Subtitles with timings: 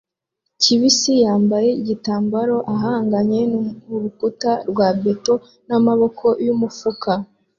[0.61, 3.41] kibisi yambaye igitambaro ahanganye
[3.87, 5.33] nurukuta rwa beto
[5.67, 7.11] n'amaboko mumufuka